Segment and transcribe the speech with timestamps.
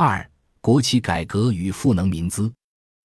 [0.00, 0.24] 二、
[0.60, 2.52] 国企改革与赋能民资。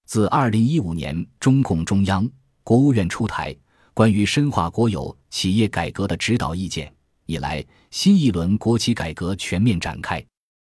[0.06, 2.30] 自二零一五年中共中央、
[2.64, 3.56] 国务院出台
[3.96, 6.94] 关于深化国有企业改革的指导意见
[7.26, 10.24] 以来，新一轮国企改革全面展开，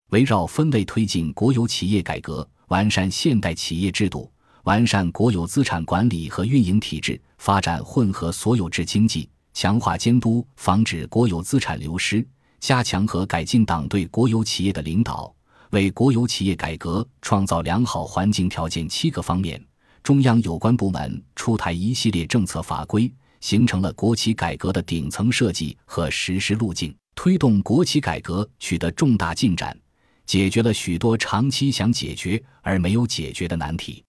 [0.10, 4.32] 围绕分类推进国有企业改革，完善现代企业制度，
[4.64, 12.28] 完善国有资产管理和运营体制，发展混合所有制经济，强化监督，防止国有资产流失，
[12.60, 15.32] 加强和改进党对国有企业的领导。
[15.72, 19.62] 为国有企业改革创造良好环境条件七个方面，
[20.02, 29.78] 中央有关部门出台一系列政策法规，形成了国企改革的顶层设计和实施路径，推动国企改革取得重大进展，
[30.26, 34.04] 解决了许多长期想解决而没有解决的难题。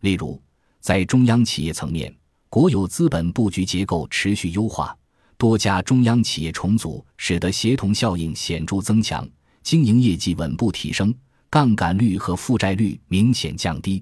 [0.00, 0.42] 例如，
[0.80, 2.12] 在中央企业层面，
[2.48, 4.96] 国有资本布局结构持续优化，
[5.38, 9.28] 多家中央企业重组，使得协同效应显著增强。
[9.66, 11.12] 经营业绩稳步提升，
[11.50, 14.00] 杠杆率和负债率明显降低。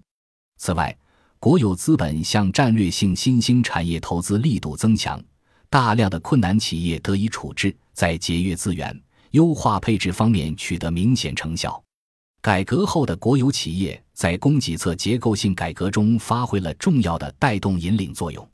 [0.58, 0.94] 此外，
[1.40, 5.18] 国有资本向战略性新兴产业投资力度增强，
[5.70, 8.94] 大量的困难企业得以处置，在节约资源、
[9.30, 11.82] 优化配置方面取得明显成效。
[12.42, 18.46] 改革后的国有企业在供给侧结构性改革中发挥了重要的带动引领作用。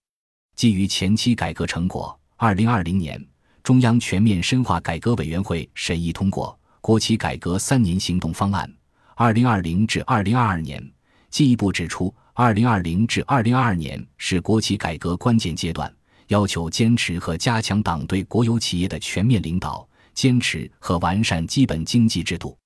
[0.55, 3.21] 基于前期改革成果，二零二零年，
[3.65, 6.56] 中央全面深化改革委员会审议通过。
[6.81, 8.70] 国企改革三年行动方案
[9.14, 10.83] （二零二零至二零二二年）
[11.28, 15.95] 进一步指出，二零二零至二零二二年是国企改革关键阶段，
[16.28, 22.56] 要求坚持和加强党对国有企业的全面领导，坚持和完善基本经济制度，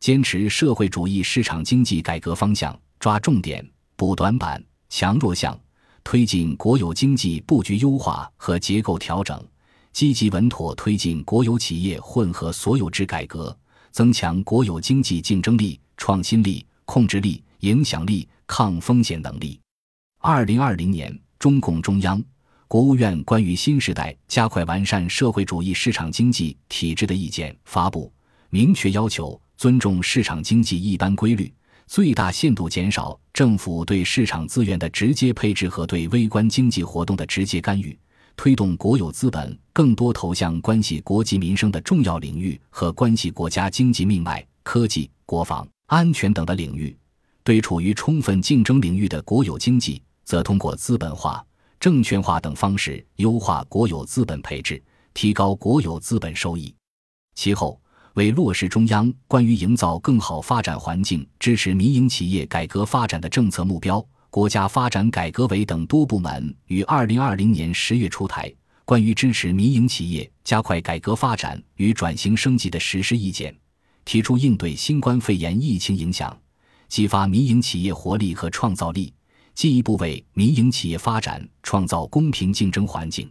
[0.00, 5.58] 坚持社会主义市场经济改革方向，抓重点、补短板、强弱项，
[6.02, 9.38] 推进国有经济布局优化和结构调整。
[9.92, 13.56] 积极稳妥推进国有企业混合所有制改革，
[13.90, 19.60] 增强国有经济竞争力、创新力、控制力、影响力、抗风险能力。
[20.18, 22.22] 二零二零年，中共中央、
[22.68, 28.12] 国务院关于新时代加快完善社会主义市场经济体制的意见发布，
[28.50, 31.52] 明确要求尊重市场经济一般规律，
[31.86, 37.98] 最大限度减少政府对市场资源的直接配置和对微观经济活动的直接干预。
[38.42, 46.88] 推动国有资本更多投向关系国计民生的重要领域和关系国家经济命脉、科技、国防安全等的领域；
[47.44, 51.44] 对处于充分竞争领域的国有经济，则通过资本化、
[51.78, 56.74] 证券化等方式优化国有资本配置，提高国有资本收益。
[57.34, 57.78] 其后，
[58.14, 64.02] 为落实中央关于营造更好发展环境、支持民营企业改革发展的政策目标。
[64.30, 68.48] 国家发展改革委等多部门于二零二零年十月出台
[68.84, 73.52] 《关于支持民营企业加快改革发展与转型升级的实施意见》，
[74.04, 76.38] 提出应对新冠肺炎疫情影响，
[76.86, 79.12] 激发民营企业活力和创造力，
[79.52, 83.28] 进一步为民营企业发展创造公平竞争环境。